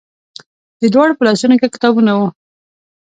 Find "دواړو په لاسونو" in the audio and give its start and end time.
0.93-1.55